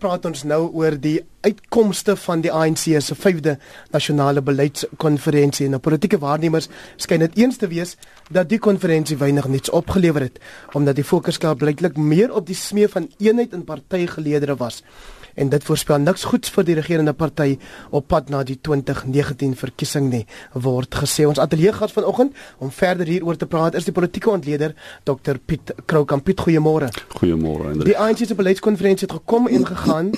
praat 0.00 0.24
ons 0.28 0.42
nou 0.48 0.62
oor 0.80 0.96
die 0.96 1.18
uitkomste 1.44 2.16
van 2.20 2.42
die 2.44 2.52
ANC 2.52 2.86
se 3.04 3.16
5de 3.16 3.56
nasionale 3.92 4.42
beleidskonferensie 4.42 5.66
en 5.66 5.74
'n 5.74 5.80
politieke 5.80 6.18
waarnemers 6.18 6.68
skyn 6.96 7.20
dit 7.20 7.36
eens 7.36 7.56
te 7.56 7.68
wees 7.68 7.96
dat 8.30 8.48
die 8.48 8.58
konferensie 8.58 9.16
weinig 9.16 9.48
niets 9.48 9.70
opgelewer 9.70 10.22
het 10.22 10.40
omdat 10.72 10.96
die 10.96 11.04
fokus 11.04 11.38
klaar 11.38 11.56
blyklik 11.56 11.96
meer 11.96 12.32
op 12.34 12.46
die 12.46 12.54
smee 12.54 12.88
van 12.88 13.10
eenheid 13.18 13.52
in 13.52 13.64
partygeleedere 13.64 14.56
was 14.56 14.82
en 15.40 15.48
dit 15.52 15.64
voorspel 15.64 16.02
niks 16.04 16.26
goeds 16.28 16.52
vir 16.54 16.66
die 16.68 16.76
regerende 16.78 17.14
party 17.16 17.56
op 17.96 18.08
pad 18.12 18.28
na 18.32 18.42
die 18.46 18.58
2019 18.60 19.56
verkiesing 19.60 20.10
nie 20.12 20.24
word 20.52 21.00
gesê. 21.02 21.26
Ons 21.28 21.40
ateljee 21.42 21.72
gas 21.76 21.96
vanoggend 21.96 22.36
om 22.58 22.72
verder 22.74 23.08
hieroor 23.08 23.40
te 23.40 23.48
praat 23.50 23.78
is 23.78 23.88
die 23.88 23.96
politieke 23.96 24.30
ontleder 24.30 24.76
Dr 25.08 25.40
Piet 25.40 25.74
Kroukamp. 25.86 26.24
Piet 26.28 26.44
goeiemôre. 26.44 26.92
Goeiemôre 27.16 27.78
die 27.84 27.96
ANC 27.98 28.26
se 28.26 28.36
beleidskonferensie 28.36 29.08
het 29.08 29.16
gekom 29.22 29.48
en 29.48 29.66
gegaan 29.66 30.12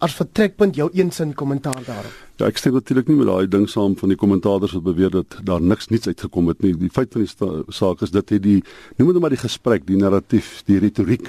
as 0.00 0.14
vertrekpunt 0.16 0.78
jou 0.78 0.88
eensin 0.96 1.34
kommentaar 1.36 1.82
daarop 1.86 2.18
Ja, 2.40 2.46
ek 2.48 2.56
stem 2.56 2.72
natuurlik 2.72 3.10
nie 3.10 3.18
met 3.18 3.28
daai 3.28 3.48
ding 3.52 3.66
saam 3.68 3.92
van 4.00 4.08
die 4.08 4.16
kommentators 4.16 4.72
wat 4.72 4.86
beweer 4.86 5.10
dat 5.12 5.34
daar 5.44 5.60
niks 5.60 5.90
nuuts 5.92 6.08
uitgekom 6.08 6.46
het 6.48 6.62
nie. 6.64 6.70
Die 6.72 6.88
feit 6.88 7.12
van 7.12 7.26
die 7.26 7.74
saak 7.76 8.00
is 8.06 8.14
dit 8.14 8.32
het 8.32 8.42
die 8.46 8.62
noem 8.96 9.10
dit 9.12 9.20
maar 9.20 9.34
die 9.34 9.42
gesprek, 9.42 9.84
die 9.84 9.98
narratief, 10.00 10.62
die 10.64 10.78
retoriek 10.80 11.28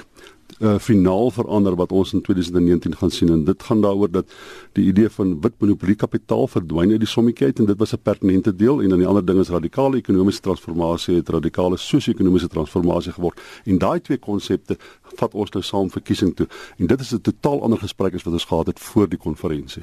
uh, 0.62 0.78
finaal 0.78 1.30
verander 1.30 1.74
wat 1.76 1.92
ons 1.92 2.12
in 2.12 2.22
2019 2.22 2.96
gaan 2.96 3.10
sien. 3.10 3.28
En 3.28 3.44
dit 3.44 3.62
gaan 3.62 3.80
daaroor 3.80 4.10
dat 4.10 4.32
die 4.72 4.84
idee 4.86 5.10
van 5.10 5.40
wit 5.40 5.52
monopolie 5.58 5.94
kapitaal 5.94 6.46
verdwyn 6.48 6.90
uit 6.90 7.02
die 7.02 7.08
sommetjie 7.08 7.46
uit 7.46 7.58
en 7.58 7.66
dit 7.66 7.78
was 7.78 7.92
'n 7.92 8.02
pertinente 8.02 8.56
deel. 8.56 8.82
En 8.82 8.88
dan 8.88 8.98
die 8.98 9.06
ander 9.06 9.24
ding 9.24 9.38
is 9.38 9.48
radikale 9.48 9.96
ekonomiese 9.96 10.40
transformasie 10.40 11.16
het 11.16 11.28
radikale 11.28 11.76
sosio-ekonomiese 11.76 12.48
transformasie 12.48 13.12
geword. 13.12 13.40
En 13.64 13.78
daai 13.78 14.00
twee 14.00 14.18
konsepte 14.18 14.76
vat 15.02 15.34
ons 15.34 15.50
nou 15.50 15.64
saam 15.64 15.90
verkiesing 15.90 16.36
toe. 16.36 16.48
En 16.76 16.86
dit 16.86 17.00
is 17.00 17.12
'n 17.12 17.20
totaal 17.20 17.62
ander 17.62 17.78
gesprek 17.78 18.14
as 18.14 18.22
wat 18.22 18.32
ons 18.32 18.44
gehad 18.44 18.66
het 18.66 18.80
voor 18.80 19.08
die 19.08 19.18
konferensie 19.18 19.82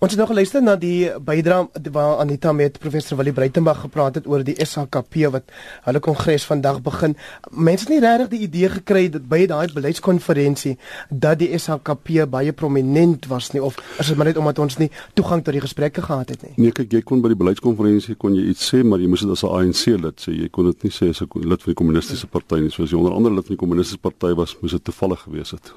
Ons 0.00 0.14
het 0.14 0.20
nog 0.20 0.30
geluister 0.30 0.62
na 0.62 0.76
die 0.80 1.10
bydrae 1.20 1.90
waar 1.92 2.18
Anita 2.22 2.52
met 2.52 2.78
professor 2.80 3.18
Willie 3.18 3.34
Breitenberg 3.36 3.80
gepraat 3.80 4.14
het 4.14 4.26
oor 4.26 4.44
die 4.44 4.54
SHKP 4.64 5.28
wat 5.34 5.50
hulle 5.84 6.00
kongres 6.00 6.46
vandag 6.48 6.78
begin. 6.82 7.16
Mense 7.50 7.84
het 7.84 7.92
nie 7.92 8.00
regtig 8.00 8.30
die 8.32 8.40
idee 8.46 8.70
gekry 8.78 9.02
dat 9.12 9.26
by 9.28 9.42
daai 9.50 9.68
beleidskonferensie 9.74 10.78
dat 11.10 11.42
die 11.42 11.50
SHKP 11.58 12.24
baie 12.32 12.52
prominent 12.56 13.28
was 13.28 13.50
nie 13.52 13.62
of 13.62 13.76
is 13.98 14.08
dit 14.08 14.16
maar 14.16 14.30
net 14.30 14.40
omdat 14.40 14.58
ons 14.64 14.78
nie 14.80 14.88
toegang 15.14 15.44
tot 15.44 15.52
die 15.58 15.64
gesprekke 15.66 16.02
gehad 16.02 16.32
het 16.32 16.46
nie. 16.46 16.54
Nee, 16.56 16.72
kyk, 16.72 16.92
jy 16.96 17.02
kon 17.04 17.20
by 17.20 17.34
die 17.34 17.40
beleidskonferensie 17.42 18.16
kon 18.16 18.38
jy 18.38 18.48
iets 18.54 18.72
sê, 18.72 18.80
maar 18.86 19.04
jy 19.04 19.10
moes 19.10 19.26
dit 19.26 19.36
as 19.36 19.44
'n 19.44 19.52
ANC 19.52 19.84
lid 20.00 20.16
sê. 20.24 20.32
Jy 20.32 20.48
kon 20.48 20.64
dit 20.72 20.82
nie 20.84 20.92
sê 20.92 21.10
as 21.10 21.20
'n 21.20 21.28
lid 21.44 21.62
van 21.62 21.72
die 21.74 21.80
kommunistiese 21.82 22.26
party 22.26 22.60
nie, 22.60 22.70
soos 22.70 22.90
jy 22.90 22.96
onder 22.96 23.12
andere 23.12 23.34
lid 23.34 23.46
van 23.46 23.56
die 23.56 23.64
kommunistiese 23.66 24.00
party 24.00 24.34
was, 24.34 24.56
moes 24.60 24.72
dit 24.72 24.84
toevallig 24.84 25.20
gewees 25.20 25.50
het. 25.50 25.72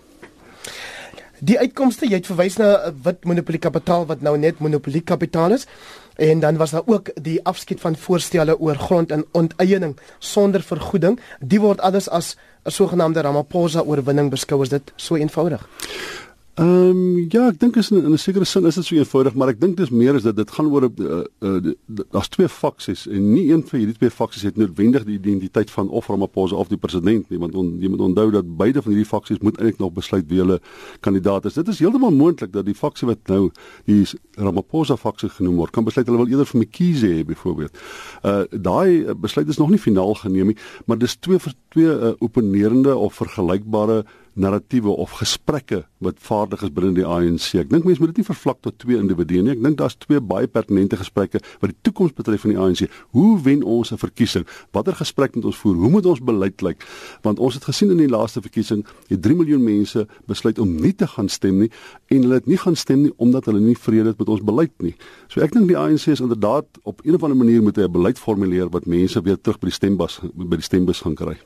Die 1.43 1.57
uitkomste, 1.59 2.07
jy 2.07 2.21
het 2.21 2.27
verwys 2.29 2.55
na 2.55 2.87
'n 2.87 2.99
wit 3.03 3.25
monopolie 3.27 3.59
kapitaal 3.59 4.05
wat 4.07 4.21
nou 4.21 4.37
net 4.37 4.59
monopolie 4.59 5.01
kapitaal 5.01 5.51
is. 5.51 5.65
En 6.15 6.39
dan 6.39 6.57
was 6.57 6.71
daar 6.71 6.85
ook 6.85 7.09
die 7.21 7.43
afskeid 7.43 7.79
van 7.79 7.95
voorstelle 7.95 8.59
oor 8.59 8.75
grond 8.75 9.11
en 9.11 9.25
onteiening 9.31 9.97
sonder 10.19 10.61
vergoeding. 10.61 11.19
Die 11.39 11.59
word 11.59 11.81
alles 11.81 12.09
as 12.09 12.37
'n 12.63 12.71
sogenaamde 12.71 13.21
Ramaphosa 13.21 13.81
oorwinning 13.81 14.29
beskou 14.29 14.61
as 14.61 14.69
dit 14.69 14.91
so 14.95 15.15
eenvoudig. 15.15 15.67
Ehm 16.53 16.67
um, 16.69 17.27
ja, 17.33 17.47
ek 17.49 17.55
dink 17.57 17.79
is 17.81 17.87
in, 17.89 18.03
in 18.05 18.13
'n 18.13 18.17
sekere 18.21 18.45
sin 18.45 18.65
is 18.69 18.75
dit 18.75 18.85
so 18.85 18.95
eenvoudig, 18.95 19.33
maar 19.33 19.49
ek 19.49 19.59
dink 19.59 19.77
dis 19.77 19.89
meer 19.89 20.13
as 20.13 20.21
dit 20.21 20.35
dit 20.35 20.51
gaan 20.51 20.67
oor 20.69 20.85
'n 20.85 20.93
uh, 21.01 21.23
uh, 21.41 21.73
daar's 22.13 22.29
twee 22.29 22.47
faksies 22.47 23.07
en 23.07 23.33
nie 23.33 23.49
een 23.49 23.63
van 23.65 23.79
hierdie 23.79 23.97
twee 23.97 24.11
faksies 24.11 24.43
het 24.43 24.57
noodwendig 24.57 25.03
die 25.03 25.17
identiteit 25.17 25.71
van 25.71 25.89
of 25.89 26.07
Ramaphosa 26.07 26.55
of 26.55 26.67
die 26.67 26.77
president 26.77 27.29
nie, 27.29 27.39
want 27.39 27.55
on, 27.55 27.79
jy 27.81 27.89
moet 27.89 27.99
onthou 27.99 28.29
dat 28.31 28.57
beide 28.57 28.81
van 28.81 28.91
hierdie 28.93 29.09
faksies 29.09 29.41
moet 29.41 29.57
eintlik 29.57 29.79
nog 29.79 29.93
besluit 29.93 30.29
wie 30.29 30.39
hulle 30.39 30.59
kandidaat 30.99 31.45
is. 31.45 31.53
Dit 31.53 31.67
is 31.67 31.79
heeltemal 31.79 32.11
moontlik 32.11 32.53
dat 32.53 32.65
die 32.65 32.77
faksie 32.77 33.07
wat 33.07 33.25
nou 33.27 33.49
die 33.85 34.05
Ramaphosa 34.37 34.95
faksie 34.95 35.29
genoem 35.29 35.55
word, 35.55 35.71
kan 35.71 35.83
besluit 35.83 36.05
hulle 36.05 36.21
wil 36.21 36.29
eerder 36.29 36.45
vir 36.45 36.59
Mkhize 36.59 37.07
hê 37.07 37.25
byvoorbeeld. 37.25 37.73
Uh 38.21 38.45
daai 38.51 39.15
besluit 39.15 39.49
is 39.49 39.57
nog 39.57 39.69
nie 39.69 39.81
finaal 39.81 40.13
geneem 40.13 40.53
nie, 40.53 40.57
maar 40.85 40.97
dis 40.97 41.15
twee 41.15 41.39
twee 41.69 41.89
uh, 41.89 42.13
opponerende 42.19 42.95
of 42.95 43.13
vergelykbare 43.13 44.05
narratiewe 44.33 44.89
of 44.89 45.11
gesprekke 45.19 45.83
wat 46.03 46.19
vaardig 46.19 46.63
is 46.65 46.71
binne 46.73 46.93
die 46.97 47.05
ANC. 47.05 47.53
Ek 47.61 47.69
dink 47.71 47.85
mense 47.87 48.01
moet 48.01 48.13
dit 48.13 48.21
nie 48.23 48.27
vervlak 48.27 48.59
tot 48.65 48.77
twee 48.81 48.97
individue 48.99 49.43
nie. 49.45 49.53
Ek 49.55 49.61
dink 49.63 49.77
daar's 49.79 49.95
twee 49.99 50.19
baie 50.19 50.49
pertinente 50.49 50.97
gesprekke 50.99 51.41
wat 51.61 51.71
die 51.71 51.77
toekoms 51.85 52.15
betref 52.17 52.43
van 52.45 52.53
die 52.53 52.59
ANC. 52.59 52.89
Hoe 53.15 53.39
wen 53.45 53.63
ons 53.63 53.91
'n 53.93 53.97
verkiesing? 53.97 54.45
Watter 54.71 54.95
gesprek 54.95 55.35
moet 55.35 55.45
ons 55.45 55.57
voer? 55.57 55.75
Hoe 55.75 55.89
moet 55.89 56.05
ons 56.05 56.19
beleid 56.19 56.61
lyk? 56.61 56.83
Want 57.21 57.39
ons 57.39 57.53
het 57.53 57.63
gesien 57.63 57.91
in 57.91 57.97
die 57.97 58.09
laaste 58.09 58.41
verkiesing, 58.41 58.85
het 59.07 59.21
3 59.21 59.35
miljoen 59.35 59.63
mense 59.63 60.07
besluit 60.27 60.59
om 60.59 60.75
nie 60.75 60.93
te 60.93 61.07
gaan 61.07 61.29
stem 61.29 61.59
nie 61.59 61.71
en 62.07 62.21
hulle 62.21 62.33
het 62.33 62.47
nie 62.47 62.57
gaan 62.57 62.75
stem 62.75 63.01
nie 63.01 63.13
omdat 63.17 63.45
hulle 63.45 63.59
nie 63.59 63.77
vrede 63.77 64.07
het 64.07 64.17
met 64.17 64.29
ons 64.29 64.41
beleid 64.41 64.73
nie. 64.81 64.95
So 65.27 65.41
ek 65.41 65.51
dink 65.51 65.67
die 65.67 65.77
ANC 65.77 66.07
is 66.07 66.21
inderdaad 66.21 66.65
op 66.83 67.01
een 67.03 67.15
of 67.15 67.23
ander 67.23 67.37
manier 67.37 67.61
moet 67.61 67.75
hy 67.75 67.83
'n 67.83 67.91
beleid 67.91 68.19
formuleer 68.19 68.69
wat 68.69 68.85
mense 68.85 69.21
weer 69.21 69.37
terug 69.37 69.59
by 69.59 69.67
die 69.67 69.73
stembus 69.73 70.19
by 70.33 70.55
die 70.55 70.63
stembus 70.65 71.01
gaan 71.01 71.15
kry. 71.15 71.37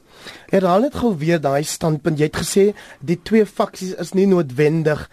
Herhaal 0.52 0.86
net 0.86 0.96
gou 0.96 1.12
weer 1.18 1.42
daai 1.42 1.64
standpunt. 1.64 2.20
Jy 2.20 2.30
het 2.30 2.40
gesê 2.40 2.66
die 3.00 3.20
twee 3.24 3.46
faksies 3.46 3.96
is 4.00 4.14
nie 4.14 4.28
noodwendig 4.28 5.10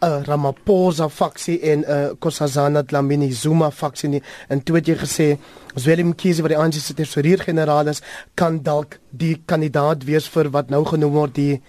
'n 0.00 0.06
uh, 0.06 0.22
Ramaphosa 0.24 1.08
faksie 1.08 1.60
en 1.60 1.80
'n 1.80 1.90
uh, 1.90 2.10
Nkosazana 2.12 2.82
Dlamini 2.82 3.32
Zuma 3.32 3.70
faksie 3.70 4.08
nie. 4.08 4.22
En 4.48 4.62
toe 4.62 4.76
het 4.76 4.86
jy 4.86 4.96
gesê 4.96 5.38
Zweli 5.74 6.04
Mkhize 6.04 6.42
wat 6.42 6.50
die 6.50 6.58
ANC 6.58 6.74
se 6.74 6.94
tesourier-generaal 6.94 7.86
is, 7.88 8.02
kan 8.34 8.62
dalk 8.62 8.98
die 9.10 9.42
kandidaat 9.44 10.04
wees 10.04 10.28
vir 10.28 10.50
wat 10.50 10.70
nou 10.70 10.84
genoem 10.84 11.12
word 11.12 11.34
die 11.34 11.60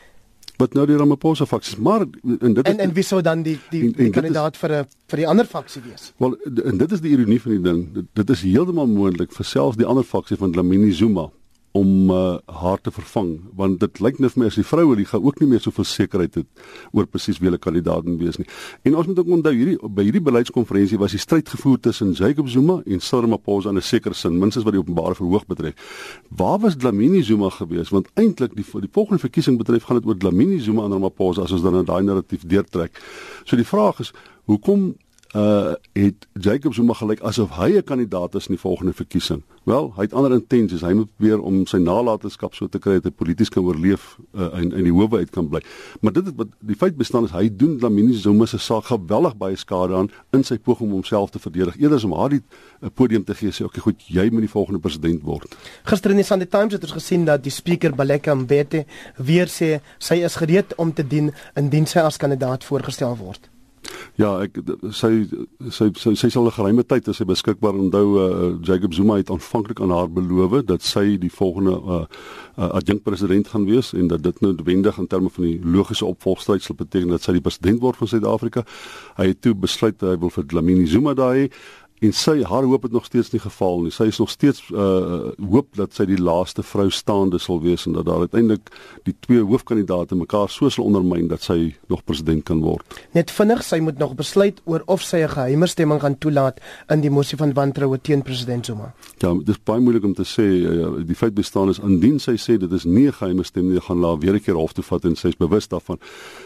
wat 0.60 0.74
nou 0.74 0.86
die 0.86 0.98
Ramaphosa 0.98 1.46
faksie 1.46 1.78
is. 1.78 1.84
Maar 1.84 2.02
en 2.40 2.54
dit 2.54 2.68
is 2.68 2.74
En 2.74 2.80
en 2.80 2.94
wie 2.94 3.04
sou 3.04 3.22
dan 3.22 3.44
die 3.44 3.60
die, 3.70 3.82
en, 3.82 3.94
en 3.96 4.04
die 4.04 4.10
kandidaat 4.10 4.54
is, 4.54 4.60
vir 4.60 4.72
'n 4.72 4.86
vir 5.08 5.18
die 5.18 5.28
ander 5.28 5.46
faksie 5.46 5.82
wees? 5.82 6.14
Wel 6.18 6.38
en 6.66 6.78
dit 6.78 6.92
is 6.92 7.02
die 7.02 7.12
ironie 7.12 7.42
van 7.42 7.52
die 7.52 7.62
ding. 7.62 7.94
Dit, 7.94 8.06
dit 8.14 8.30
is 8.30 8.42
heeltemal 8.42 8.88
moontlik 8.88 9.32
vir 9.32 9.46
selfs 9.46 9.78
die 9.78 9.86
ander 9.86 10.04
faksie 10.04 10.38
van 10.38 10.52
Dlamini 10.52 10.92
Zuma 10.92 11.30
om 11.78 12.10
uh, 12.10 12.38
haar 12.46 12.82
te 12.82 12.92
vervang 12.92 13.36
want 13.54 13.80
dit 13.80 14.00
lyk 14.02 14.18
net 14.20 14.34
vir 14.34 14.42
my 14.42 14.48
as 14.50 14.58
die 14.58 14.66
vroue 14.66 14.96
liga 14.98 15.20
ook 15.22 15.40
nie 15.42 15.50
meer 15.52 15.62
soveel 15.62 15.86
sekerheid 15.86 16.40
het 16.40 16.64
oor 16.98 17.06
presies 17.06 17.38
wie 17.40 17.50
hulle 17.50 17.62
kandidaat 17.62 18.08
moet 18.08 18.20
wees 18.24 18.40
nie. 18.42 18.48
En 18.90 18.96
ons 18.98 19.08
moet 19.10 19.20
ook 19.22 19.30
onthou 19.38 19.54
hierdie 19.54 19.78
by 19.84 20.06
hierdie 20.08 20.24
beleidskonferensie 20.26 20.98
was 21.02 21.14
die 21.14 21.22
stryd 21.22 21.50
gevoer 21.50 21.80
tussen 21.86 22.16
Jacob 22.18 22.50
Zuma 22.50 22.80
en 22.86 23.04
Cyril 23.06 23.28
Ramaphosa 23.28 23.70
in 23.70 23.78
'n 23.78 23.86
sekere 23.86 24.14
sin, 24.14 24.40
minstens 24.40 24.66
wat 24.66 24.74
die 24.74 24.82
openbare 24.82 25.16
verhoog 25.16 25.46
betref. 25.46 25.76
Waar 26.30 26.60
was 26.60 26.76
Dlamini 26.76 27.22
Zuma 27.24 27.50
gewees? 27.50 27.90
Want 27.90 28.08
eintlik 28.16 28.56
die 28.56 28.66
die 28.66 28.90
volgende 28.92 29.20
verkiesing 29.20 29.58
betref 29.58 29.84
gaan 29.84 29.98
dit 29.98 30.06
oor 30.06 30.18
Dlamini 30.18 30.60
Zuma 30.60 30.86
en 30.86 30.92
Ramaphosa 30.92 31.42
as 31.42 31.52
ons 31.52 31.62
dan 31.62 31.74
nou 31.74 31.84
daai 31.84 32.04
narratief 32.04 32.42
deurtrek. 32.46 32.98
So 33.46 33.56
die 33.56 33.66
vraag 33.66 34.00
is, 34.00 34.14
hoekom 34.46 34.96
uh 35.36 35.74
het 35.94 36.28
Jacob 36.34 36.74
Zuma 36.74 36.94
gelyk 36.94 37.20
asof 37.22 37.50
hy 37.58 37.78
'n 37.78 37.84
kandidaat 37.84 38.36
is 38.36 38.48
in 38.48 38.54
die 38.54 38.62
volgende 38.62 38.94
verkiesing. 38.94 39.44
Wel, 39.64 39.94
hy 39.96 40.02
het 40.02 40.14
ander 40.14 40.32
intensies. 40.32 40.82
Hy 40.82 40.94
moet 40.94 41.10
probeer 41.16 41.42
om 41.42 41.66
sy 41.66 41.78
nalatenskap 41.78 42.56
so 42.56 42.68
te 42.68 42.80
kry 42.80 42.94
dat 42.94 43.04
hy 43.04 43.12
polities 43.12 43.50
kan 43.50 43.64
oorleef 43.64 44.18
uh, 44.34 44.58
en 44.58 44.72
in 44.72 44.84
die 44.84 44.92
howe 44.92 45.18
uit 45.18 45.30
kan 45.30 45.50
bly. 45.50 45.62
Maar 46.02 46.14
dit 46.14 46.32
wat 46.36 46.48
die 46.60 46.76
feit 46.76 46.98
bestaan 46.98 47.24
is 47.24 47.32
hy 47.32 47.50
doen 47.56 47.78
Lamini 47.80 48.14
Zuma 48.14 48.46
se 48.46 48.58
saak 48.58 48.86
geweldig 48.86 49.38
baie 49.38 49.56
skade 49.56 49.96
aan 49.96 50.10
in 50.32 50.44
sy 50.44 50.58
poging 50.58 50.90
om 50.90 50.94
homself 50.94 51.30
te 51.30 51.40
verdedig. 51.40 51.78
Eerder 51.78 52.06
om 52.06 52.18
haar 52.18 52.30
die 52.30 52.42
uh, 52.82 52.90
podium 52.94 53.24
te 53.24 53.36
gee 53.36 53.52
sê, 53.52 53.66
"Oké, 53.66 53.80
goed, 53.80 54.02
jy 54.08 54.30
moet 54.32 54.42
die 54.42 54.50
volgende 54.50 54.80
president 54.80 55.22
word." 55.22 55.56
Gister 55.84 56.10
in 56.10 56.18
die 56.18 56.26
Sunday 56.26 56.48
Times 56.48 56.74
het 56.74 56.84
ons 56.84 56.92
gesien 56.92 57.26
dat 57.26 57.44
die 57.44 57.52
spreker 57.52 57.96
Baleka 57.96 58.36
Mbete 58.36 58.86
weer 59.18 59.48
sê 59.48 59.80
sy 60.00 60.16
is 60.16 60.36
gereed 60.36 60.76
om 60.78 60.94
te 60.94 61.08
dien 61.08 61.32
indien 61.56 61.86
sy 61.86 62.00
as 62.00 62.18
kandidaat 62.18 62.64
voorgestel 62.64 63.18
word. 63.18 63.50
Ja, 64.20 64.34
ek 64.44 64.58
sy 64.92 65.12
sy 65.72 65.90
sy, 65.96 66.14
sy 66.20 66.30
sal 66.30 66.48
'n 66.48 66.52
geruime 66.52 66.84
tyd 66.84 67.08
as 67.08 67.18
sy 67.22 67.26
beskikbaar 67.26 67.78
onthou 67.80 68.08
uh, 68.20 68.60
Jacob 68.68 68.94
Zuma 68.94 69.16
het 69.16 69.30
aanvanklik 69.32 69.80
aan 69.80 69.94
haar 69.96 70.10
beloof 70.12 70.66
dat 70.66 70.84
sy 70.84 71.18
die 71.18 71.32
volgende 71.32 71.78
uh, 71.80 72.06
uh, 72.58 72.70
adjunkt 72.76 73.04
president 73.04 73.48
gaan 73.48 73.66
wees 73.66 73.94
en 73.94 74.08
dat 74.08 74.24
dit 74.24 74.42
noodwendig 74.42 74.98
in 74.98 75.08
terme 75.08 75.30
van 75.30 75.44
die 75.44 75.60
logiese 75.64 76.06
opvolgstryd 76.06 76.64
sal 76.64 76.76
beteken 76.76 77.10
dat 77.10 77.24
sy 77.24 77.38
die 77.38 77.42
president 77.42 77.80
word 77.80 77.96
van 77.96 78.08
Suid-Afrika. 78.08 78.66
Hy 79.16 79.32
het 79.32 79.42
toe 79.42 79.56
besluit 79.56 80.02
hy 80.02 80.18
wil 80.20 80.30
vir 80.30 80.46
Dlamini 80.46 80.88
Zuma 80.88 81.14
daai 81.14 81.50
en 82.00 82.14
sy 82.16 82.44
haar 82.48 82.64
hoop 82.64 82.86
het 82.88 82.92
nog 82.92 83.06
steeds 83.06 83.32
nie 83.34 83.42
geval 83.44 83.82
nie. 83.84 83.92
Sy 83.92 84.08
is 84.12 84.20
nog 84.22 84.30
steeds 84.32 84.70
uh 84.72 85.32
hoop 85.50 85.76
dat 85.76 85.94
sy 85.96 86.06
die 86.08 86.20
laaste 86.20 86.64
vrou 86.64 86.88
staande 86.94 87.40
sal 87.42 87.60
wees 87.64 87.86
en 87.88 87.96
dat 87.98 88.06
daar 88.08 88.26
uiteindelik 88.28 88.70
die 89.08 89.16
twee 89.26 89.42
hoofkandidaate 89.44 90.16
mekaar 90.16 90.50
so 90.52 90.70
sal 90.70 90.88
ondermyn 90.88 91.28
dat 91.32 91.44
sy 91.44 91.74
nog 91.92 92.04
president 92.08 92.46
kan 92.48 92.62
word. 92.64 93.00
Net 93.18 93.32
vinnig, 93.32 93.64
sy 93.66 93.80
moet 93.84 94.00
nog 94.00 94.16
besluit 94.20 94.62
oor 94.66 94.84
of 94.86 95.04
sy 95.04 95.24
'n 95.24 95.34
geheime 95.36 95.68
stemming 95.68 96.02
gaan 96.02 96.18
toelaat 96.18 96.60
in 96.90 97.02
die 97.02 97.10
mosie 97.10 97.38
van 97.38 97.54
wantroue 97.54 98.00
teen 98.02 98.22
president 98.22 98.66
Zuma. 98.66 98.94
Ja, 99.18 99.34
dit 99.34 99.50
is 99.50 99.64
baie 99.64 99.82
moeilik 99.82 100.04
om 100.04 100.14
te 100.14 100.26
sê. 100.26 100.48
Uh, 100.64 101.06
die 101.06 101.16
feit 101.16 101.34
bestaan 101.34 101.70
is 101.70 101.80
indien 101.80 102.20
sy 102.20 102.38
sê 102.38 102.58
dit 102.58 102.72
is 102.72 102.84
nie 102.86 103.08
'n 103.08 103.14
geheime 103.14 103.44
stemming 103.44 103.74
nie, 103.74 103.82
gaan 103.82 104.00
laat 104.00 104.24
weer 104.24 104.34
'n 104.34 104.40
keer 104.40 104.56
hof 104.56 104.74
toe 104.74 104.84
vat 104.84 105.06
en 105.06 105.16
sy 105.16 105.28
is 105.28 105.38
bewus 105.38 105.68
daarvan. 105.68 106.00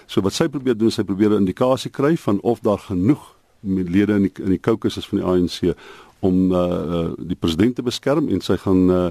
So 0.07 0.21
wat 0.21 0.33
sy 0.33 0.47
probeer 0.47 0.77
doen, 0.77 0.91
sy 0.91 1.03
probeer 1.03 1.29
'n 1.29 1.45
indikasie 1.45 1.91
kry 1.91 2.17
van 2.17 2.39
of 2.41 2.59
daar 2.59 2.79
genoeg 2.79 3.42
lede 3.63 4.13
in 4.13 4.27
die 4.27 4.33
in 4.43 4.55
die 4.55 4.59
caucuses 4.59 5.07
van 5.07 5.19
die 5.19 5.27
ANC 5.27 5.75
om 6.19 6.51
uh, 6.51 6.57
uh 6.57 7.05
die 7.17 7.39
president 7.39 7.75
te 7.75 7.83
beskerm 7.83 8.29
en 8.29 8.41
sy 8.41 8.57
gaan 8.57 8.89
uh 8.89 9.05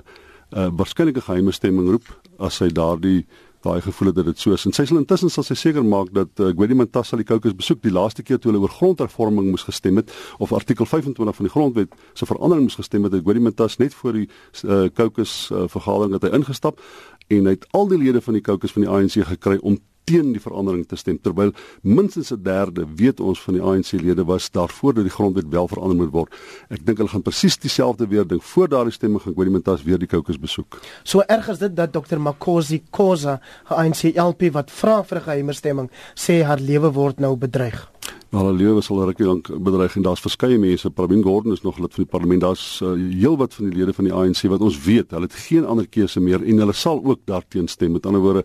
uh 0.53 0.69
waarskynlik 0.77 1.17
'n 1.17 1.29
geheime 1.29 1.53
stemming 1.53 1.89
roep 1.89 2.09
as 2.39 2.57
sy 2.61 2.69
daardie 2.69 3.25
daai 3.63 3.81
gevoel 3.81 4.11
het 4.11 4.17
dat 4.17 4.25
dit 4.25 4.39
so 4.39 4.53
is. 4.53 4.65
En 4.67 4.75
sy 4.75 4.85
sal 4.89 4.99
intussen 4.99 5.31
sal 5.31 5.45
sy 5.47 5.55
seker 5.59 5.85
maak 5.87 6.11
dat 6.15 6.41
uh, 6.43 6.51
Gwedi 6.57 6.75
Mantashe 6.75 7.17
die 7.17 7.27
caucus 7.27 7.55
besoek 7.55 7.83
die 7.85 7.93
laaste 7.95 8.25
keer 8.27 8.41
toe 8.43 8.51
hulle 8.51 8.63
oor 8.65 8.75
grondhervorming 8.75 9.51
moes 9.53 9.63
gestem 9.69 10.01
het 10.01 10.11
of 10.43 10.53
artikel 10.57 10.89
25 10.89 11.37
van 11.37 11.49
die 11.49 11.53
grondwet 11.53 11.95
se 12.19 12.27
verandering 12.27 12.67
moes 12.67 12.79
gestem 12.81 13.07
het. 13.07 13.15
Gwedi 13.23 13.45
Mantashe 13.45 13.83
net 13.83 13.95
voor 13.95 14.19
die 14.19 14.27
uh, 14.27 14.89
caucus 14.95 15.51
uh, 15.53 15.69
vergadering 15.71 16.19
het 16.19 16.27
hy 16.27 16.33
ingestap 16.41 16.83
en 17.29 17.47
hy 17.47 17.55
het 17.55 17.69
al 17.71 17.89
die 17.93 18.01
lede 18.03 18.21
van 18.25 18.39
die 18.39 18.45
caucus 18.45 18.75
van 18.75 18.87
die 18.87 18.91
ANC 18.91 19.21
gekry 19.31 19.61
om 19.63 19.79
teen 20.05 20.33
die 20.33 20.41
verandering 20.41 20.87
te 20.89 20.97
stem 20.97 21.19
terwyl 21.21 21.53
minstens 21.83 22.33
'n 22.33 22.43
derde 22.43 22.87
weet 22.97 23.21
ons 23.21 23.43
van 23.43 23.55
die 23.55 23.63
ANC 23.63 23.93
lede 23.93 24.25
was 24.25 24.51
daarvoor 24.51 24.95
dat 24.95 25.05
die 25.05 25.13
grondwet 25.13 25.49
wel 25.49 25.69
verander 25.69 25.97
moet 25.97 26.13
word. 26.13 26.35
Ek 26.69 26.87
dink 26.87 26.99
hulle 26.99 27.09
gaan 27.09 27.23
presies 27.23 27.59
dieselfde 27.59 28.07
weer 28.07 28.27
ding 28.27 28.45
voor 28.45 28.69
daardie 28.69 28.93
stemming 28.93 29.23
gaan 29.23 29.35
Gwedimentas 29.35 29.83
weer 29.83 29.99
die 29.99 30.09
caucus 30.09 30.39
besoek. 30.39 30.81
So 31.03 31.21
erg 31.21 31.49
is 31.49 31.59
dit 31.59 31.77
dat 31.77 31.93
Dr 31.93 32.19
Makosi 32.19 32.83
Khoza, 32.91 33.41
ANC 33.69 34.17
LP 34.17 34.53
wat 34.53 34.71
vra 34.71 35.03
vir 35.05 35.19
'n 35.19 35.23
geheime 35.23 35.53
stemming, 35.53 35.91
sê 36.15 36.43
haar 36.43 36.61
lewe 36.61 36.93
word 36.93 37.21
nou 37.21 37.37
bedreig. 37.37 37.91
Nou 38.33 38.47
hulle 38.47 38.57
lewe 38.57 38.81
sal 38.81 39.03
rukkie 39.05 39.27
lank 39.29 39.51
bedreig 39.61 39.93
en 39.99 40.07
daar's 40.07 40.23
verskeie 40.25 40.57
mense. 40.57 40.89
Pravin 40.97 41.21
Gordhan 41.23 41.53
is 41.53 41.61
nog 41.61 41.77
lid 41.77 41.93
van 41.93 42.05
die 42.07 42.13
parlement. 42.13 42.41
Daar's 42.41 42.81
uh, 42.81 42.95
heelwat 42.97 43.53
van 43.55 43.69
die 43.69 43.77
lede 43.77 43.93
van 43.93 44.09
die 44.09 44.13
ANC 44.17 44.41
wat 44.49 44.65
ons 44.65 44.79
weet, 44.87 45.13
hulle 45.13 45.29
het 45.29 45.37
geen 45.37 45.67
ander 45.69 45.85
keuse 45.85 46.21
meer 46.21 46.41
en 46.41 46.63
hulle 46.65 46.73
sal 46.73 47.03
ook 47.05 47.21
daarteen 47.29 47.69
stem. 47.69 47.93
Met 47.93 48.09
ander 48.09 48.25
woorde, 48.25 48.45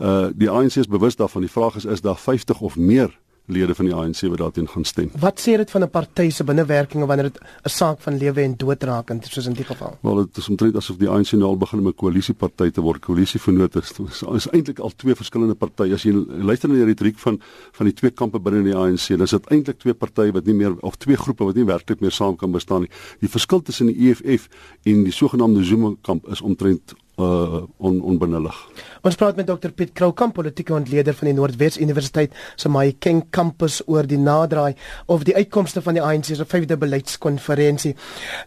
uh 0.00 0.30
die 0.32 0.48
ANC 0.48 0.80
is 0.80 0.88
bewus 0.88 1.20
daarvan. 1.20 1.44
Die 1.44 1.52
vraag 1.52 1.76
is 1.76 1.84
is 1.84 2.00
daar 2.00 2.16
50 2.16 2.60
of 2.60 2.76
meer 2.76 3.12
lede 3.48 3.74
van 3.74 3.88
die 3.88 3.94
ANC 3.94 4.20
wat 4.28 4.38
daarteen 4.38 4.68
gaan 4.68 4.84
stem. 4.84 5.10
Wat 5.20 5.40
sê 5.40 5.56
dit 5.56 5.70
van 5.70 5.82
'n 5.82 5.90
party 5.90 6.30
se 6.30 6.44
binnewerkinge 6.44 7.06
wanneer 7.06 7.30
dit 7.32 7.40
'n 7.64 7.68
saak 7.68 8.00
van 8.00 8.16
lewe 8.16 8.42
en 8.42 8.54
dood 8.56 8.82
raak 8.82 9.10
en 9.10 9.20
soos 9.22 9.46
in 9.46 9.52
die 9.52 9.64
geval? 9.64 9.98
Wel, 10.00 10.14
dit 10.14 10.36
is 10.36 10.48
omtrent 10.48 10.76
asof 10.76 10.96
die 10.96 11.08
ANC 11.08 11.32
nou 11.32 11.50
al 11.50 11.56
begin 11.56 11.78
om 11.78 11.86
'n 11.86 11.94
koalisieparty 11.94 12.70
te 12.70 12.80
word. 12.80 13.00
Koalisievennote 13.00 13.78
is, 13.78 13.92
is, 14.10 14.22
is 14.22 14.48
eintlik 14.48 14.78
al 14.78 14.92
twee 14.96 15.14
verskillende 15.14 15.54
partye. 15.54 15.94
As 15.94 16.02
jy 16.02 16.12
luister 16.28 16.68
na 16.68 16.74
die 16.74 16.84
retoriek 16.84 17.18
van 17.18 17.40
van 17.72 17.86
die 17.86 17.94
twee 17.94 18.10
kampe 18.10 18.38
binne 18.38 18.62
die 18.62 18.74
ANC, 18.74 19.08
dan 19.08 19.22
is 19.22 19.30
dit 19.30 19.46
eintlik 19.46 19.78
twee 19.78 19.94
partye 19.94 20.32
wat 20.32 20.44
nie 20.44 20.54
meer 20.54 20.76
of 20.80 20.96
twee 20.96 21.16
groepe 21.16 21.44
wat 21.44 21.54
nie 21.54 21.64
werklik 21.64 22.00
meer 22.00 22.12
saam 22.12 22.36
kan 22.36 22.52
bestaan 22.52 22.80
nie. 22.80 22.90
Die 23.20 23.28
verskil 23.28 23.62
tussen 23.62 23.86
die 23.86 24.10
EFF 24.10 24.48
en 24.84 25.04
die 25.04 25.12
sogenaamde 25.12 25.64
Zuma 25.64 25.94
kamp 26.02 26.28
is 26.28 26.40
omtrent 26.40 26.94
uh 27.18 27.62
on, 27.78 28.00
onbenullig. 28.02 28.56
Ons 29.02 29.16
praat 29.18 29.36
met 29.36 29.46
Dr 29.46 29.72
Piet 29.74 29.92
Kroukamp, 29.92 30.34
politieke 30.34 30.74
ontleder 30.74 31.14
van 31.14 31.30
die 31.30 31.34
Noordwes 31.34 31.78
Universiteit 31.78 32.34
se 32.56 32.70
Mahikeng 32.70 33.24
kampus 33.34 33.80
oor 33.86 34.06
die 34.06 34.18
naderdraai 34.18 34.76
of 35.06 35.24
die 35.26 35.34
uitkomste 35.34 35.82
van 35.82 35.98
die 35.98 36.04
ANC 36.04 36.30
se 36.30 36.46
5de 36.46 36.78
beleidskonferensie. 36.78 37.94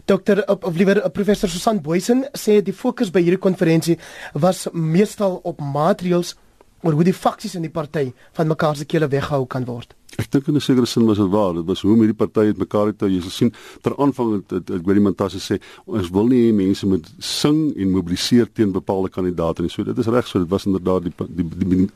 Dr 0.06 0.44
of, 0.48 0.64
of 0.64 0.78
liewer 0.80 1.04
uh, 1.04 1.10
professor 1.12 1.50
Susan 1.50 1.82
Boysen 1.82 2.26
sê 2.38 2.62
die 2.64 2.76
fokus 2.76 3.12
by 3.12 3.24
hierdie 3.26 3.42
konferensie 3.42 3.98
was 4.34 4.68
meestal 4.72 5.40
op 5.44 5.60
maatreëls 5.60 6.36
oor 6.81 6.98
hoe 6.98 7.04
die 7.07 7.16
faksies 7.16 7.56
in 7.56 7.66
die 7.66 7.74
party 7.74 8.12
van 8.38 8.48
mekaar 8.48 8.75
se 8.75 8.86
kele 8.86 9.07
weggehou 9.07 9.45
kan 9.48 9.66
word. 9.66 9.95
Ek 10.19 10.28
dink 10.31 10.48
in 10.48 10.56
'n 10.56 10.62
sekere 10.62 10.86
sin 10.86 11.06
was 11.06 11.18
dit 11.18 11.30
waar. 11.30 11.54
Dit 11.54 11.66
was 11.66 11.81
hoe 11.81 11.95
hierdie 11.95 12.13
partye 12.13 12.51
het 12.51 12.57
mekaar 12.57 12.88
het 12.88 13.00
jy 13.00 13.22
sal 13.22 13.30
sien 13.30 13.54
ter 13.81 13.95
aanvang 13.98 14.33
het, 14.33 14.50
het, 14.51 14.68
het 14.68 14.83
Gwedi 14.83 15.00
Mantashe 15.00 15.39
sê 15.39 15.62
ons 15.86 16.10
wil 16.10 16.28
nie 16.28 16.51
hê 16.51 16.54
mense 16.54 16.86
moet 16.86 17.07
sing 17.19 17.74
en 17.78 17.92
mobiliseer 17.92 18.48
teen 18.54 18.72
bepaalde 18.72 19.10
kandidaate 19.10 19.62
nie. 19.62 19.69
So 19.69 19.83
dit 19.83 19.98
is 19.98 20.07
reg 20.07 20.28
so 20.28 20.39
dit 20.39 20.50
was 20.50 20.66
inderdaad 20.66 21.04
die 21.04 21.13
die, 21.18 21.50
die, 21.57 21.68
die 21.68 21.89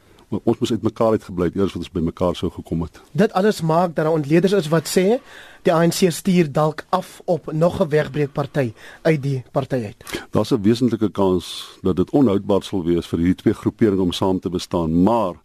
ons 0.44 0.60
moes 0.60 0.72
uitmekaar 0.72 1.12
uit 1.12 1.24
gebly 1.24 1.46
het 1.46 1.56
eers 1.56 1.74
wat 1.74 1.84
ons 1.84 1.92
by 1.92 2.04
mekaar 2.06 2.36
sou 2.36 2.52
gekom 2.52 2.82
het. 2.82 3.02
Dit 3.12 3.34
alles 3.34 3.62
maak 3.62 3.96
dat 3.96 4.06
daar 4.06 4.14
ontleeders 4.14 4.54
is 4.54 4.68
wat 4.68 4.88
sê 4.88 5.20
die 5.66 5.74
ANC 5.74 6.12
stuur 6.14 6.52
dalk 6.52 6.86
af 6.90 7.22
op 7.26 7.52
nog 7.52 7.82
'n 7.82 7.90
wegbreekparty 7.90 8.74
uit 9.02 9.22
die 9.22 9.44
party 9.52 9.76
uit. 9.76 10.28
Daar's 10.32 10.52
'n 10.52 10.62
wesentlike 10.62 11.12
kans 11.12 11.78
dat 11.82 11.96
dit 11.96 12.10
onhoudbaar 12.10 12.64
sal 12.64 12.84
wees 12.84 13.08
vir 13.08 13.20
hierdie 13.20 13.42
twee 13.42 13.54
groeperings 13.54 14.02
om 14.02 14.12
saam 14.12 14.40
te 14.40 14.50
bestaan, 14.50 15.04
maar 15.04 15.36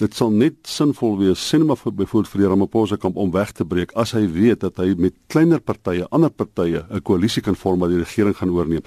dit 0.00 0.16
sal 0.16 0.30
net 0.32 0.54
sinvol 0.68 1.18
wees 1.20 1.40
sien 1.48 1.66
maar 1.68 1.78
vir 1.80 1.92
byvoorbeeld 1.92 2.32
vir 2.32 2.42
die 2.42 2.48
Ramaphosa 2.48 2.96
kamp 2.96 3.18
om 3.20 3.32
weg 3.34 3.52
te 3.56 3.66
breek 3.68 3.92
as 4.00 4.14
hy 4.16 4.24
weet 4.32 4.62
dat 4.64 4.80
hy 4.80 4.94
met 4.96 5.16
kleiner 5.32 5.60
partye, 5.60 6.06
ander 6.10 6.30
partye 6.30 6.84
'n 6.88 7.02
koalisie 7.02 7.42
kan 7.42 7.54
vorm 7.54 7.80
wat 7.80 7.90
die 7.90 7.98
regering 7.98 8.36
gaan 8.36 8.50
oorneem. 8.50 8.82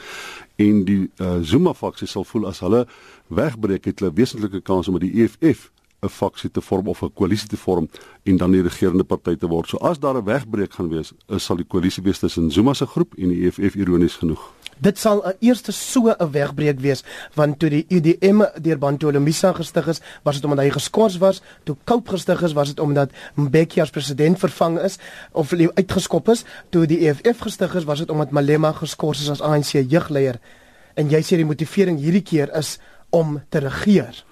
En 0.56 0.84
die 0.86 1.10
uh, 1.18 1.38
Zuma 1.42 1.74
faksie 1.74 2.08
sal 2.08 2.24
voel 2.24 2.48
as 2.48 2.60
hulle 2.60 2.86
wegbreek 3.28 3.86
het 3.86 4.00
hulle 4.00 4.14
wesentlike 4.14 4.62
kans 4.62 4.88
om 4.88 5.00
met 5.00 5.08
die 5.08 5.24
EFF 5.24 5.72
'n 6.04 6.10
faksie 6.10 6.52
te 6.52 6.62
vorm 6.62 6.88
of 6.88 7.02
'n 7.02 7.14
koalisie 7.14 7.48
te 7.48 7.58
vorm 7.58 7.88
en 8.24 8.38
dan 8.38 8.52
die 8.52 8.62
regerende 8.62 9.04
party 9.04 9.36
te 9.36 9.48
word. 9.48 9.68
So 9.70 9.78
as 9.78 10.00
daar 10.00 10.16
'n 10.16 10.24
wegbreek 10.24 10.74
gaan 10.74 10.90
wees, 10.90 11.14
is 11.28 11.46
sal 11.46 11.56
die 11.56 11.66
koalisie 11.66 12.04
wees 12.04 12.20
tussen 12.20 12.52
Zuma 12.52 12.74
se 12.74 12.86
groep 12.86 13.14
en 13.18 13.30
die 13.30 13.46
EFF 13.46 13.76
ironies 13.76 14.16
genoeg. 14.16 14.54
Dit 14.84 15.00
sal 15.00 15.24
'n 15.24 15.36
eerste 15.40 15.72
so 15.72 16.12
'n 16.12 16.32
wegbreek 16.32 16.80
wees 16.80 17.04
want 17.34 17.60
toe 17.60 17.70
die 17.70 17.86
UDM 17.90 18.44
deur 18.62 18.78
Bantu 18.78 19.12
Lemisa 19.12 19.54
gestig 19.54 19.88
is, 19.88 20.02
was 20.24 20.36
dit 20.36 20.44
omdat 20.44 20.66
hy 20.66 20.70
geskort 20.72 21.18
was, 21.18 21.42
toe 21.64 21.76
Koup 21.84 22.10
gestig 22.10 22.42
is, 22.42 22.54
was 22.54 22.68
dit 22.68 22.80
omdat 22.80 23.12
Mbeki 23.36 23.82
as 23.82 23.90
president 23.90 24.40
vervang 24.40 24.80
is 24.80 24.98
of 25.32 25.54
uitgeskop 25.54 26.30
is, 26.30 26.44
toe 26.70 26.86
die 26.86 27.08
EFF 27.08 27.40
gestig 27.40 27.76
is, 27.76 27.84
was 27.84 28.00
dit 28.00 28.10
omdat 28.10 28.32
Malema 28.32 28.72
geskort 28.72 29.18
is 29.18 29.30
as 29.30 29.42
ANC 29.42 29.72
jeugleier. 29.72 30.40
En 30.94 31.10
jy 31.10 31.22
sê 31.22 31.36
die 31.36 31.46
motivering 31.46 32.00
hierdie 32.00 32.22
keer 32.22 32.50
is 32.58 32.80
om 33.10 33.42
te 33.50 33.60
regeer. 33.60 34.24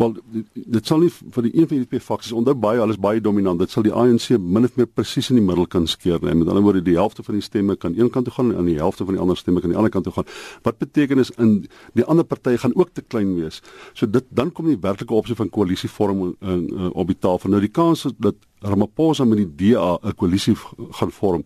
Wel 0.00 0.14
dit 0.54 0.86
sal 0.86 1.02
nie 1.04 1.10
vir 1.10 1.46
die 1.46 1.52
een 1.54 1.68
van 1.68 1.82
die 1.82 1.88
twee 1.88 2.00
faksies 2.00 2.32
onthou 2.36 2.54
baie 2.56 2.80
alles 2.80 2.98
baie 3.00 3.20
dominant. 3.20 3.60
Dit 3.60 3.72
sal 3.74 3.84
die 3.86 3.92
ANC 3.92 4.30
min 4.38 4.68
of 4.68 4.76
meer 4.76 4.88
presies 4.88 5.30
in 5.32 5.40
die 5.40 5.44
middel 5.44 5.66
kan 5.70 5.86
skeer. 5.90 6.20
Nee. 6.24 6.34
Met 6.34 6.48
ander 6.48 6.64
woorde 6.64 6.82
die 6.86 6.96
helfte 6.96 7.24
van 7.26 7.38
die 7.38 7.44
stemme 7.44 7.76
kan 7.76 7.96
een 7.98 8.10
kant 8.10 8.28
toe 8.28 8.34
gaan 8.34 8.54
en 8.56 8.68
die 8.68 8.78
helfte 8.80 9.04
van 9.04 9.16
die 9.16 9.22
ander 9.22 9.36
stemme 9.36 9.60
kan 9.60 9.72
die 9.72 9.78
ander 9.78 9.92
kant 9.92 10.08
toe 10.08 10.14
gaan. 10.16 10.28
Wat 10.66 10.78
beteken 10.78 11.18
is 11.18 11.32
in 11.38 11.66
die 11.98 12.04
ander 12.04 12.24
partye 12.24 12.58
gaan 12.58 12.76
ook 12.76 12.94
te 12.94 13.02
klein 13.02 13.34
wees. 13.36 13.60
So 13.92 14.06
dit 14.06 14.24
dan 14.28 14.52
kom 14.52 14.70
die 14.70 14.78
werklike 14.80 15.14
opsie 15.14 15.36
van 15.36 15.50
koalisievorm 15.50 16.22
uh, 16.26 16.54
uh, 16.56 16.90
op 16.92 17.10
die 17.10 17.18
tafel. 17.18 17.50
Nou 17.50 17.60
die 17.60 17.72
kans 17.72 18.06
dat 18.18 18.36
Ramaphosa 18.60 19.24
met 19.24 19.38
die 19.38 19.74
DA 19.74 19.98
'n 20.02 20.14
koalisie 20.14 20.56
gaan 20.90 21.10
vorm 21.10 21.44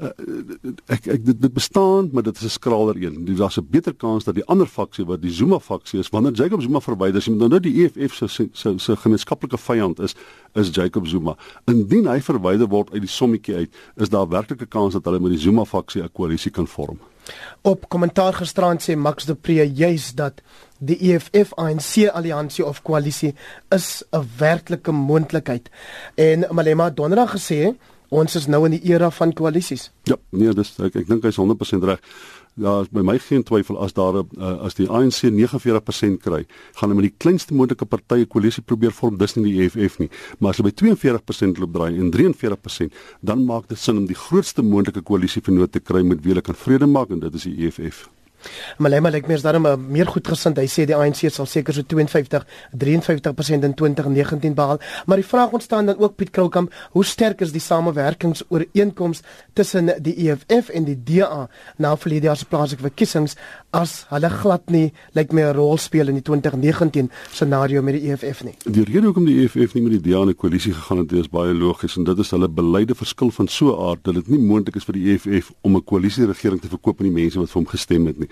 uh, 0.00 0.08
ek 0.94 1.06
ek 1.14 1.24
dit, 1.24 1.36
dit 1.40 1.52
bestaan 1.52 2.08
maar 2.12 2.24
dit 2.26 2.36
is 2.36 2.44
'n 2.44 2.56
skraler 2.56 2.96
een. 2.96 3.24
Daar's 3.36 3.58
'n 3.58 3.66
beter 3.70 3.94
kans 3.94 4.24
dat 4.24 4.34
die 4.34 4.44
ander 4.44 4.66
faksie 4.66 5.04
wat 5.04 5.22
die 5.22 5.32
Zuma 5.32 5.58
faksie 5.58 5.98
is, 5.98 6.08
wanneer 6.08 6.32
Jacob 6.32 6.62
Zuma 6.62 6.80
verwyder 6.80 7.16
is, 7.16 7.26
nou 7.26 7.48
nou 7.48 7.60
die 7.60 7.84
EFF 7.84 8.14
se 8.14 8.48
se 8.52 8.78
se 8.78 8.96
gemeenskaplike 8.96 9.58
vyand 9.58 10.00
is, 10.00 10.14
is 10.54 10.70
Jacob 10.70 11.06
Zuma. 11.06 11.36
Indien 11.64 12.06
hy 12.06 12.20
verwyder 12.20 12.68
word 12.68 12.92
uit 12.92 13.00
die 13.00 13.10
sommetjie 13.10 13.54
uit, 13.54 13.74
is 13.96 14.08
daar 14.08 14.28
werklike 14.28 14.66
kans 14.66 14.92
dat 14.92 15.04
hulle 15.04 15.20
met 15.20 15.30
die 15.30 15.40
Zuma 15.40 15.64
faksie 15.64 16.02
'n 16.02 16.12
koalisie 16.12 16.50
kan 16.50 16.66
vorm. 16.66 16.98
Op 17.62 17.88
kommentaar 17.88 18.32
gisterand 18.34 18.82
sê 18.82 18.96
Max 18.96 19.24
de 19.24 19.34
Pre 19.34 19.66
juis 19.72 20.12
dat 20.14 20.40
die 20.78 20.96
EFF 21.12 21.52
ANC 21.54 22.08
alliansie 22.08 22.64
of 22.66 22.82
koalisie 22.82 23.34
is 23.68 24.02
'n 24.12 24.28
werklike 24.38 24.92
moontlikheid. 24.92 25.70
En 26.14 26.46
Malema 26.50 26.90
Donderdag 26.90 27.30
gesê 27.30 27.76
ons 28.10 28.36
is 28.36 28.46
nou 28.50 28.64
in 28.66 28.76
die 28.76 28.82
era 28.92 29.10
van 29.14 29.32
koalisies. 29.36 29.88
Ja, 30.10 30.18
nee, 30.34 30.52
dis 30.56 30.74
ek 30.82 30.98
ek 31.02 31.08
dink 31.08 31.26
hy's 31.26 31.38
100% 31.40 31.86
reg. 31.86 32.02
Ja, 32.60 32.80
by 32.90 33.04
my 33.06 33.14
geen 33.22 33.44
twyfel 33.46 33.78
as 33.80 33.94
daar 33.94 34.18
uh, 34.20 34.50
as 34.66 34.74
die 34.76 34.88
ANC 34.90 35.22
49% 35.30 36.18
kry, 36.24 36.42
gaan 36.76 36.90
hulle 36.90 36.98
met 36.98 37.06
die 37.06 37.14
kleinste 37.22 37.54
moontlike 37.54 37.86
partye 37.88 38.26
koalisie 38.26 38.64
probeer 38.66 38.92
vorm, 38.92 39.16
dis 39.20 39.36
nie 39.38 39.46
die 39.46 39.64
EFF 39.64 40.00
nie. 40.02 40.10
Maar 40.38 40.52
as 40.52 40.60
hulle 40.60 40.72
by 40.72 40.90
42% 40.98 41.62
loop 41.62 41.76
draai 41.78 41.94
en 41.94 42.10
43%, 42.14 43.02
dan 43.22 43.46
maak 43.46 43.70
dit 43.70 43.78
sin 43.78 44.02
om 44.02 44.08
die 44.10 44.18
grootste 44.18 44.66
moontlike 44.66 45.06
koalisievennoot 45.06 45.72
te 45.72 45.80
kry 45.80 46.02
met 46.02 46.24
wie 46.24 46.34
hulle 46.34 46.44
kan 46.44 46.58
vrede 46.58 46.90
maak 46.90 47.14
en 47.14 47.22
dit 47.22 47.38
is 47.38 47.46
die 47.46 47.70
EFF. 47.70 48.08
Malema 48.78 49.10
lyk 49.10 49.26
meer 49.26 49.40
daarom 49.42 49.68
meer 49.88 50.06
goedgesind. 50.06 50.58
Hy 50.58 50.66
sê 50.66 50.86
die 50.86 50.96
ANC 50.96 51.30
sal 51.30 51.46
seker 51.46 51.74
so 51.74 51.82
52, 51.82 52.46
53% 52.76 53.64
in 53.64 53.74
2019 53.74 54.54
behaal. 54.54 54.80
Maar 55.06 55.16
die 55.16 55.26
vraag 55.26 55.52
ontstaan 55.52 55.86
dan 55.86 55.98
ook 55.98 56.16
Piet 56.16 56.30
Kroukamp, 56.30 56.72
hoe 56.90 57.04
sterk 57.04 57.40
is 57.40 57.52
die 57.52 57.60
samewerkingsooreenkoms 57.60 59.22
tussen 59.52 59.92
die 60.02 60.14
EFF 60.28 60.68
en 60.68 60.84
die 60.84 60.96
DA 60.96 61.48
na 61.76 61.96
verlede 61.96 62.30
jaar 62.30 62.36
se 62.36 62.48
plaaslike 62.48 62.82
verkiesings 62.82 63.36
as 63.76 64.04
hulle 64.10 64.30
glad 64.30 64.70
nie 64.70 64.92
lyk 65.14 65.32
my 65.32 65.42
'n 65.42 65.54
rol 65.56 65.78
speel 65.78 66.08
in 66.08 66.14
die 66.14 66.22
2019 66.22 67.10
scenario 67.32 67.82
met 67.82 67.94
die 67.94 68.10
EFF 68.10 68.44
nie. 68.44 68.54
Die 68.64 68.84
rede 68.84 69.06
hoekom 69.06 69.26
die 69.26 69.42
EFF 69.42 69.74
nie 69.74 69.82
met 69.82 69.92
die 69.92 70.10
DA 70.10 70.24
'n 70.24 70.34
koalisie 70.34 70.72
gegaan 70.72 70.98
het, 70.98 71.12
is 71.12 71.28
baie 71.28 71.54
logies 71.54 71.96
en 71.96 72.04
dit 72.04 72.18
is 72.18 72.30
hulle 72.30 72.48
beleide 72.48 72.94
verskil 72.94 73.30
van 73.30 73.48
so 73.48 73.70
'n 73.70 73.90
aard 73.90 74.04
dat 74.04 74.14
dit 74.14 74.28
nie 74.28 74.38
moontlik 74.38 74.76
is 74.76 74.84
vir 74.84 74.94
die 74.94 75.12
EFF 75.12 75.52
om 75.62 75.76
'n 75.76 75.84
koalisie 75.84 76.26
regering 76.26 76.60
te 76.60 76.68
verkoop 76.68 77.00
aan 77.00 77.06
die 77.06 77.22
mense 77.22 77.38
wat 77.38 77.50
vir 77.50 77.60
hom 77.60 77.66
gestem 77.66 78.06
het 78.06 78.18
nie. 78.18 78.28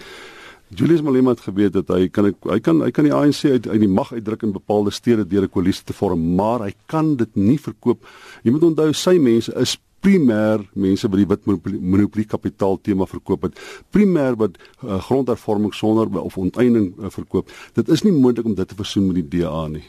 Julius 0.68 1.00
Malema 1.00 1.32
het 1.32 1.40
geweet 1.40 1.72
dat 1.72 1.88
hy 1.88 2.08
kan 2.12 2.28
hy 2.28 2.58
kan 2.60 2.82
hy 2.84 2.90
kan 2.92 3.06
die 3.06 3.14
ANC 3.14 3.46
uit 3.48 3.68
uit 3.68 3.80
die 3.80 3.88
mag 3.88 4.12
uitdruk 4.12 4.42
in 4.44 4.52
bepaalde 4.52 4.92
stede 4.92 5.24
deur 5.26 5.46
'n 5.46 5.48
koalisie 5.48 5.84
te 5.84 5.92
vorm, 5.92 6.34
maar 6.34 6.60
hy 6.60 6.74
kan 6.86 7.16
dit 7.16 7.36
nie 7.36 7.58
verkoop. 7.58 8.04
Jy 8.42 8.50
moet 8.52 8.62
onthou 8.62 8.92
sy 8.92 9.18
mense 9.18 9.52
is 9.54 9.78
primêr 10.00 10.62
mense 10.74 11.08
by 11.08 11.16
die 11.16 11.26
wit 11.26 11.46
monopolie 11.46 12.26
kapitaal 12.26 12.78
tema 12.82 13.06
verkoop 13.06 13.48
het. 13.48 13.58
Primêr 13.90 14.36
wat 14.36 14.58
uh, 14.84 15.00
grondhervorming 15.08 15.74
sonder 15.74 16.20
of 16.20 16.36
onteiening 16.36 16.94
uh, 16.98 17.10
verkoop. 17.10 17.50
Dit 17.74 17.88
is 17.88 18.02
nie 18.02 18.12
moontlik 18.12 18.46
om 18.46 18.54
dit 18.54 18.68
te 18.68 18.78
versoen 18.78 19.06
met 19.06 19.16
die 19.22 19.40
DA 19.40 19.66
nie. 19.68 19.84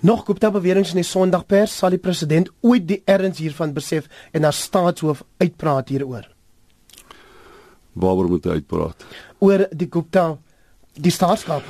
Nog 0.00 0.26
Gupta 0.26 0.50
beweringe 0.50 0.90
in 0.90 1.00
die 1.00 1.06
Sondagpers 1.06 1.78
sal 1.78 1.94
die 1.94 2.02
president 2.02 2.50
ooit 2.60 2.88
die 2.88 3.02
erns 3.06 3.38
hiervan 3.38 3.72
besef 3.72 4.10
en 4.32 4.44
as 4.44 4.64
staatshoof 4.66 5.22
uitpraat 5.38 5.88
hieroor 5.94 6.33
waaroor 7.94 8.28
moet 8.28 8.44
hy 8.44 8.60
uitpraat 8.60 9.08
oor 9.38 9.66
die 9.72 9.90
Gupta 9.90 10.36
die 10.94 11.14
staatskap 11.14 11.64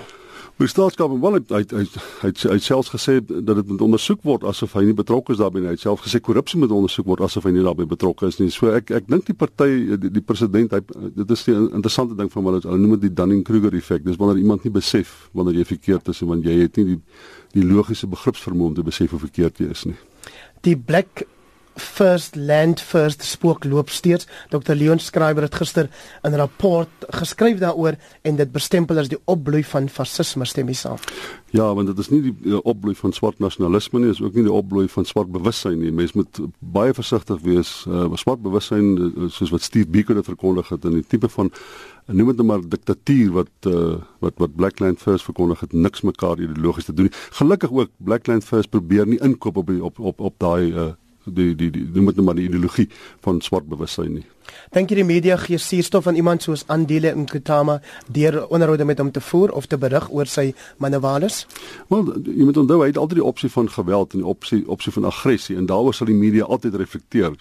Die 0.54 0.68
staatskap 0.70 1.10
wel 1.10 1.40
hy 1.50 1.62
hy 1.74 1.82
hy 2.22 2.28
hy 2.30 2.56
selfs 2.62 2.92
gesê 2.92 3.16
dat 3.26 3.56
dit 3.58 3.70
moet 3.72 3.80
ondersoek 3.88 4.20
word 4.22 4.44
asof 4.46 4.76
hy 4.78 4.84
nie 4.86 4.94
betrokke 4.94 5.34
is 5.34 5.40
daarbey 5.40 5.64
nie. 5.64 5.72
Hy 5.72 5.74
het 5.74 5.82
self 5.82 6.04
gesê 6.04 6.20
korrupsie 6.22 6.60
moet 6.62 6.70
ondersoek 6.70 7.08
word 7.10 7.24
asof 7.26 7.48
hy 7.48 7.56
nie 7.56 7.64
daarbey 7.66 7.88
betrokke 7.90 8.30
is 8.30 8.38
nie. 8.38 8.52
So 8.54 8.70
ek 8.70 8.92
ek 8.94 9.08
dink 9.10 9.26
die 9.26 9.34
party 9.34 9.96
die, 9.98 10.12
die 10.14 10.22
president 10.22 10.76
hy 10.76 10.80
dit 10.86 11.34
is 11.34 11.42
'n 11.48 11.74
interessante 11.74 12.14
ding 12.14 12.30
van 12.30 12.46
hulle 12.46 12.62
hulle 12.62 12.78
noem 12.78 12.94
dit 13.00 13.08
die 13.08 13.14
Dunning-Kruger 13.18 13.74
effek. 13.74 14.04
Dis 14.04 14.16
wanneer 14.16 14.38
iemand 14.38 14.62
nie 14.62 14.70
besef 14.70 15.28
wanneer 15.34 15.58
jy 15.58 15.64
verkeerd 15.74 16.08
is 16.08 16.22
en 16.22 16.28
wanneer 16.28 16.52
jy 16.52 16.60
het 16.62 16.76
nie 16.76 16.84
die 16.84 17.00
die 17.54 17.66
logiese 17.66 18.06
begripsvermoë 18.06 18.66
om 18.66 18.74
te 18.74 18.82
besef 18.82 19.10
hoe 19.10 19.18
verkeerd 19.18 19.58
jy 19.58 19.70
is 19.70 19.84
nie. 19.84 19.98
Die 20.62 20.76
Black 20.76 21.26
First 21.76 22.36
Land 22.36 22.80
First 22.80 23.22
spook 23.22 23.64
loop 23.64 23.90
steeds. 23.90 24.26
Dr 24.50 24.74
Leon 24.74 24.98
Schreiber 24.98 25.42
het 25.42 25.54
gister 25.54 25.88
'n 26.22 26.34
rapport 26.34 26.88
geskryf 27.08 27.58
daaroor 27.58 27.94
en 28.22 28.36
dit 28.36 28.52
bestempel 28.52 28.98
as 28.98 29.08
die 29.08 29.18
opbloei 29.24 29.64
van 29.64 29.88
fasisme 29.88 30.44
stem 30.44 30.66
hy 30.66 30.74
saam. 30.74 30.98
Ja, 31.50 31.74
want 31.74 31.86
dit 31.86 31.98
is 31.98 32.08
nie 32.10 32.20
die 32.22 32.62
opbloei 32.62 32.94
van 32.94 33.12
swart 33.12 33.38
nasionalisme 33.38 34.00
nie, 34.00 34.10
is 34.10 34.22
ook 34.22 34.34
nie 34.34 34.42
die 34.42 34.52
opbloei 34.52 34.88
van 34.88 35.04
swart 35.04 35.30
bewussyn 35.30 35.78
nie. 35.78 35.92
Mens 35.92 36.12
moet 36.12 36.40
baie 36.58 36.94
versigtig 36.94 37.40
wees. 37.40 37.84
Uh, 37.88 38.14
swart 38.14 38.42
bewussyn 38.42 38.98
uh, 38.98 39.28
soos 39.28 39.50
wat 39.50 39.62
Steve 39.62 39.86
Biko 39.86 40.14
dit 40.14 40.24
verkondig 40.24 40.68
het 40.68 40.84
in 40.84 40.92
die 40.92 41.06
tipe 41.06 41.28
van 41.28 41.52
noem 42.06 42.26
dit 42.26 42.36
nou 42.36 42.46
maar 42.46 42.64
diktatuur 42.68 43.30
wat 43.32 43.70
uh, 43.70 43.94
wat 44.18 44.34
wat 44.36 44.56
Blackland 44.56 44.98
First 44.98 45.24
verkondig 45.24 45.60
het 45.60 45.72
niks 45.72 46.00
mekaar 46.00 46.38
ideologies 46.38 46.84
te 46.84 46.94
doen 46.94 47.08
nie. 47.08 47.14
Gelukkig 47.30 47.72
ook 47.72 47.90
Blackland 47.96 48.44
First 48.44 48.70
probeer 48.70 49.06
nie 49.06 49.20
inkoop 49.20 49.56
op 49.56 49.70
op 49.70 49.98
op 49.98 50.20
op 50.20 50.34
daai 50.38 50.72
uh, 50.72 50.92
die 51.24 51.54
die 51.54 51.70
die 51.70 51.84
noem 51.94 52.12
dit 52.12 52.16
nou 52.20 52.26
maar 52.28 52.38
die 52.38 52.48
ideologie 52.48 52.88
van 53.24 53.40
swart 53.40 53.68
bewussyn 53.68 54.14
nie. 54.20 54.26
Dink 54.74 54.90
jy 54.90 54.98
die 54.98 55.06
media 55.06 55.36
gee 55.40 55.58
suurstof 55.60 56.08
aan 56.10 56.18
iemand 56.18 56.44
soos 56.44 56.64
Andile 56.72 57.14
Nkutama 57.16 57.78
deur 58.12 58.40
onderhoude 58.46 58.84
met 58.84 59.00
hom 59.00 59.10
te 59.14 59.22
voer 59.24 59.52
of 59.56 59.68
te 59.70 59.78
berig 59.80 60.08
oor 60.12 60.28
sy 60.30 60.50
manewales? 60.82 61.44
Wel, 61.88 62.10
jy 62.26 62.48
moet 62.48 62.60
onthou 62.60 62.80
hy 62.82 62.90
het 62.90 63.00
altyd 63.00 63.20
die 63.22 63.26
opsie 63.26 63.50
van 63.54 63.70
geweld 63.70 64.14
en 64.14 64.24
die 64.24 64.28
opsie 64.34 64.62
opsie 64.68 64.92
van 64.92 65.08
aggressie 65.10 65.56
en 65.60 65.68
daaroor 65.70 65.96
sal 65.96 66.10
die 66.10 66.18
media 66.18 66.44
altyd 66.44 66.76
reflekteer. 66.80 67.38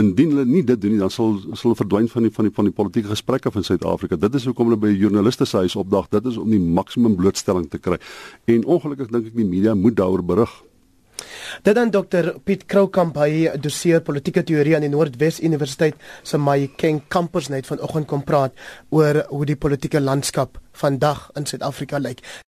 Indien 0.00 0.34
hulle 0.34 0.46
nie 0.48 0.64
dit 0.66 0.80
doen 0.80 0.96
nie, 0.96 1.00
dan 1.00 1.12
sal 1.12 1.38
sal 1.52 1.70
hulle 1.70 1.80
verdwyn 1.82 2.10
van 2.12 2.28
die 2.28 2.34
van 2.34 2.48
die 2.48 2.54
van 2.56 2.68
die 2.68 2.76
politieke 2.76 3.12
gesprekke 3.12 3.52
van 3.54 3.64
Suid-Afrika. 3.64 4.18
Dit 4.20 4.36
is 4.40 4.48
hoekom 4.48 4.70
hulle 4.70 4.80
by 4.80 4.92
joernaliste 4.92 5.48
se 5.48 5.64
huis 5.64 5.76
opdag. 5.76 6.10
Dit 6.12 6.28
is 6.28 6.40
om 6.40 6.50
die 6.50 6.60
maksimum 6.60 7.16
blootstelling 7.16 7.70
te 7.70 7.80
kry. 7.80 8.00
En 8.50 8.64
ongelukkig 8.64 9.12
dink 9.12 9.32
ek 9.32 9.38
die 9.38 9.48
media 9.48 9.74
moet 9.78 9.96
daaroor 9.96 10.24
berig. 10.24 10.52
Dit 11.60 11.76
dan 11.76 11.90
Dr 11.92 12.32
Piet 12.40 12.64
Kroukamp 12.64 13.18
hy 13.20 13.50
doseer 13.60 14.00
politieke 14.00 14.44
teorie 14.46 14.72
aan 14.76 14.86
die 14.86 14.92
Noordwes 14.92 15.42
Universiteit 15.44 15.98
se 16.24 16.40
Mahikeng 16.40 17.02
kampus 17.12 17.50
net 17.52 17.68
vanoggend 17.68 18.08
kom 18.08 18.24
praat 18.24 18.56
oor 18.90 19.20
hoe 19.28 19.44
die 19.46 19.58
politieke 19.60 20.00
landskap 20.00 20.56
vandag 20.72 21.26
in 21.36 21.44
Suid-Afrika 21.44 22.00
lyk. 22.00 22.22